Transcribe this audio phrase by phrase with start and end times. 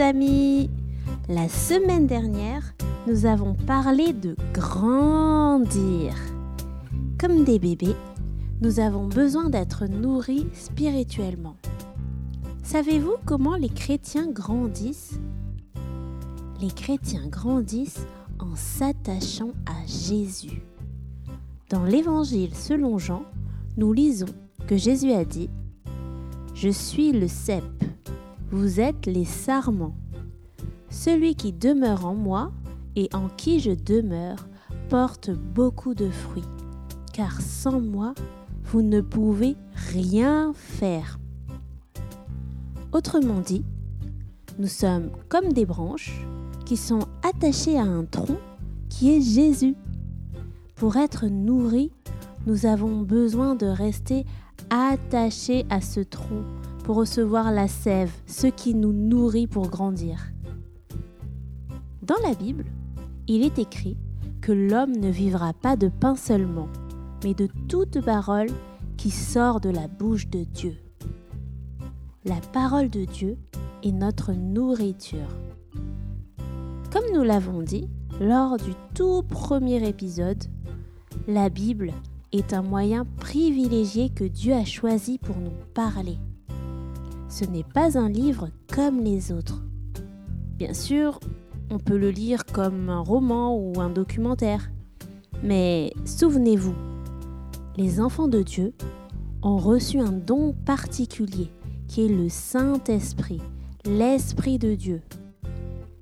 [0.00, 0.70] amis
[1.28, 2.74] La semaine dernière,
[3.06, 6.14] nous avons parlé de grandir.
[7.18, 7.96] Comme des bébés,
[8.60, 11.56] nous avons besoin d'être nourris spirituellement.
[12.62, 15.18] Savez-vous comment les chrétiens grandissent?
[16.60, 18.06] Les chrétiens grandissent
[18.38, 20.62] en s'attachant à Jésus.
[21.70, 23.22] Dans l'Évangile selon Jean,
[23.76, 24.26] nous lisons
[24.66, 25.48] que Jésus a dit⁇
[26.54, 27.64] Je suis le cep,
[28.50, 29.96] vous êtes les sarments.
[30.90, 32.50] Celui qui demeure en moi
[32.96, 34.48] et en qui je demeure
[34.88, 36.48] porte beaucoup de fruits,
[37.12, 38.14] car sans moi,
[38.64, 41.18] vous ne pouvez rien faire.
[42.92, 43.64] Autrement dit,
[44.58, 46.26] nous sommes comme des branches
[46.64, 48.38] qui sont attachées à un tronc
[48.88, 49.74] qui est Jésus.
[50.74, 51.92] Pour être nourris,
[52.46, 54.24] nous avons besoin de rester
[54.70, 56.44] attachés à ce tronc
[56.88, 60.32] pour recevoir la sève, ce qui nous nourrit pour grandir.
[62.00, 62.64] Dans la Bible,
[63.26, 63.98] il est écrit
[64.40, 66.68] que l'homme ne vivra pas de pain seulement,
[67.24, 68.48] mais de toute parole
[68.96, 70.78] qui sort de la bouche de Dieu.
[72.24, 73.36] La parole de Dieu
[73.82, 75.28] est notre nourriture.
[76.90, 80.42] Comme nous l'avons dit lors du tout premier épisode,
[81.26, 81.92] la Bible
[82.32, 86.16] est un moyen privilégié que Dieu a choisi pour nous parler.
[87.28, 89.62] Ce n'est pas un livre comme les autres.
[90.56, 91.20] Bien sûr,
[91.70, 94.70] on peut le lire comme un roman ou un documentaire.
[95.42, 96.74] Mais souvenez-vous,
[97.76, 98.74] les enfants de Dieu
[99.42, 101.50] ont reçu un don particulier
[101.86, 103.40] qui est le Saint-Esprit,
[103.84, 105.02] l'Esprit de Dieu.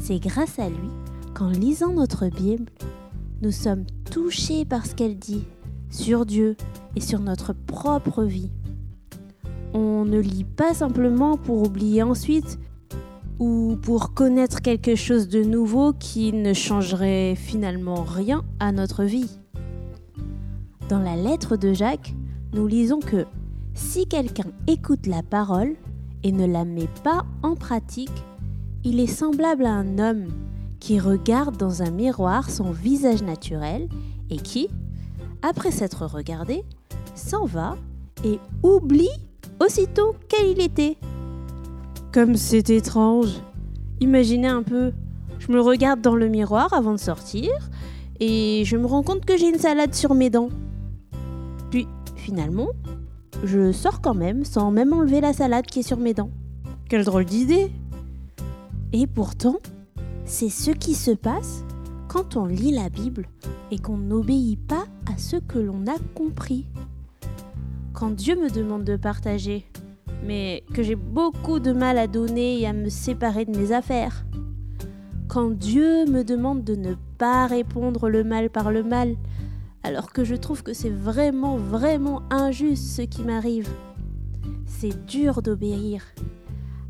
[0.00, 0.88] C'est grâce à lui
[1.34, 2.70] qu'en lisant notre Bible,
[3.42, 5.44] nous sommes touchés par ce qu'elle dit
[5.90, 6.56] sur Dieu
[6.96, 8.50] et sur notre propre vie.
[9.74, 12.58] On ne lit pas simplement pour oublier ensuite
[13.38, 19.38] ou pour connaître quelque chose de nouveau qui ne changerait finalement rien à notre vie.
[20.88, 22.14] Dans la lettre de Jacques,
[22.52, 23.26] nous lisons que
[23.74, 25.76] si quelqu'un écoute la parole
[26.24, 28.24] et ne la met pas en pratique,
[28.84, 30.28] il est semblable à un homme
[30.80, 33.88] qui regarde dans un miroir son visage naturel
[34.30, 34.68] et qui,
[35.42, 36.64] après s'être regardé,
[37.14, 37.76] s'en va
[38.24, 39.08] et oublie
[39.60, 40.96] aussitôt quel il était.
[42.12, 43.40] Comme c'est étrange.
[44.00, 44.92] Imaginez un peu,
[45.38, 47.50] je me regarde dans le miroir avant de sortir
[48.20, 50.50] et je me rends compte que j'ai une salade sur mes dents.
[51.70, 51.86] Puis
[52.16, 52.68] finalement,
[53.44, 56.30] je sors quand même sans même enlever la salade qui est sur mes dents.
[56.88, 57.70] Quelle drôle d'idée
[58.92, 59.56] Et pourtant,
[60.24, 61.64] c'est ce qui se passe
[62.08, 63.28] quand on lit la Bible
[63.70, 66.66] et qu'on n'obéit pas à ce que l'on a compris.
[67.98, 69.66] Quand Dieu me demande de partager,
[70.24, 74.24] mais que j'ai beaucoup de mal à donner et à me séparer de mes affaires.
[75.26, 79.16] Quand Dieu me demande de ne pas répondre le mal par le mal,
[79.82, 83.68] alors que je trouve que c'est vraiment, vraiment injuste ce qui m'arrive.
[84.64, 86.04] C'est dur d'obéir.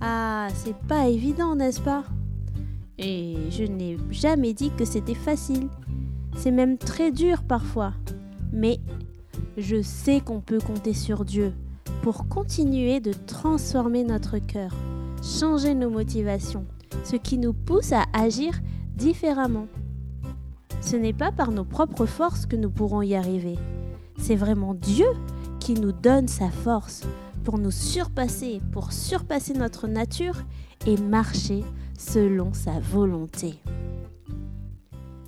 [0.00, 2.04] Ah, c'est pas évident, n'est-ce pas?
[2.96, 5.68] Et je n'ai jamais dit que c'était facile.
[6.34, 7.92] C'est même très dur parfois.
[8.54, 8.80] Mais
[9.56, 11.52] je sais qu'on peut compter sur Dieu
[12.02, 14.72] pour continuer de transformer notre cœur,
[15.22, 16.66] changer nos motivations,
[17.04, 18.60] ce qui nous pousse à agir
[18.96, 19.66] différemment.
[20.80, 23.56] Ce n'est pas par nos propres forces que nous pourrons y arriver.
[24.18, 25.06] C'est vraiment Dieu
[25.60, 27.02] qui nous donne sa force
[27.42, 30.42] pour nous surpasser, pour surpasser notre nature
[30.86, 31.64] et marcher
[31.98, 33.54] selon sa volonté.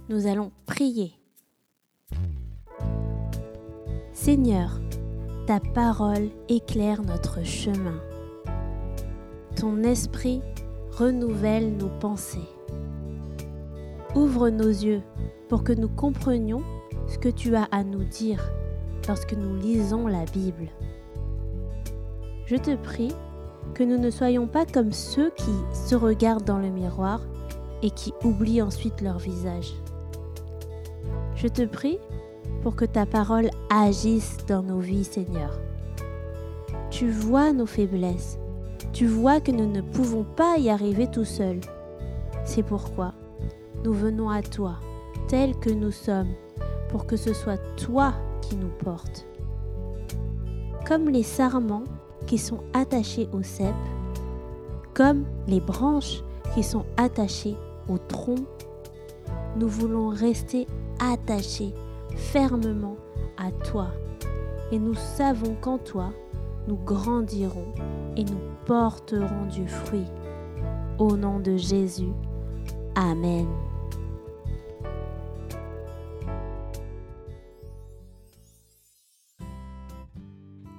[0.09, 1.15] Nous allons prier.
[4.19, 4.81] Seigneur,
[5.47, 8.01] ta parole éclaire notre chemin.
[9.57, 10.41] Ton esprit
[10.91, 12.49] renouvelle nos pensées.
[14.15, 15.03] Ouvre nos yeux
[15.51, 16.63] pour que nous comprenions
[17.07, 18.51] ce que tu as à nous dire
[19.07, 20.71] lorsque nous lisons la Bible.
[22.47, 23.15] Je te prie
[23.75, 27.21] que nous ne soyons pas comme ceux qui se regardent dans le miroir
[27.83, 29.75] et qui oublient ensuite leur visage.
[31.35, 31.99] Je te prie
[32.63, 35.61] pour que ta parole agisse dans nos vies, Seigneur.
[36.91, 38.39] Tu vois nos faiblesses.
[38.93, 41.61] Tu vois que nous ne pouvons pas y arriver tout seuls.
[42.45, 43.13] C'est pourquoi
[43.85, 44.77] nous venons à toi,
[45.29, 46.33] tels que nous sommes,
[46.89, 49.27] pour que ce soit toi qui nous portes.
[50.87, 51.85] Comme les sarments
[52.27, 53.75] qui sont attachés au cep,
[54.95, 56.23] comme les branches
[56.55, 57.57] qui sont attachées
[57.89, 58.45] au tronc,
[59.57, 60.67] nous voulons rester
[61.01, 61.75] attachés
[62.17, 62.97] fermement
[63.37, 63.89] à toi.
[64.73, 66.13] Et nous savons qu'en toi,
[66.67, 67.73] nous grandirons
[68.17, 70.07] et nous porterons du fruit.
[70.99, 72.13] Au nom de Jésus.
[72.95, 73.47] Amen.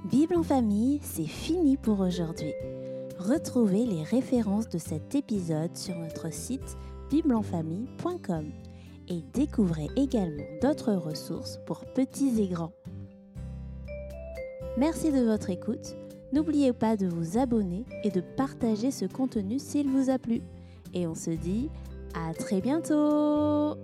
[0.06, 2.54] Bible en famille, c'est fini pour aujourd'hui.
[3.20, 6.78] Retrouvez les références de cet épisode sur notre site
[7.10, 8.52] bibleenfamille.com
[9.08, 12.74] et découvrez également d'autres ressources pour petits et grands.
[14.78, 15.96] Merci de votre écoute.
[16.34, 20.42] N'oubliez pas de vous abonner et de partager ce contenu s'il vous a plu.
[20.94, 21.70] Et on se dit
[22.14, 23.76] à très bientôt